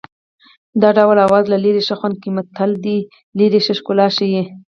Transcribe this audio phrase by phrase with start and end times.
[0.81, 2.87] د ډول آواز له لرې ښه خوند کوي متل د
[3.39, 4.43] لرې شي ښکلا ښيي